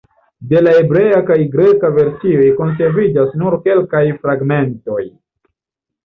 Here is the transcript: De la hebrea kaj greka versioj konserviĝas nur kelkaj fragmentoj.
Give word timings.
De 0.51 0.59
la 0.67 0.71
hebrea 0.75 1.17
kaj 1.25 1.35
greka 1.55 1.91
versioj 1.97 2.47
konserviĝas 2.61 3.35
nur 3.41 3.57
kelkaj 3.67 4.01
fragmentoj. 4.23 5.03